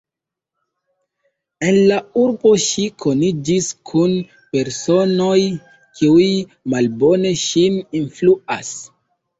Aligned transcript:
En 1.67 1.77
la 1.91 1.99
urbo 2.21 2.53
ŝi 2.65 2.87
koniĝis 3.05 3.69
kun 3.91 4.17
personoj, 4.57 5.39
kiuj 6.01 6.29
malbone 6.77 7.39
ŝin 7.49 7.83
influas. 8.05 8.79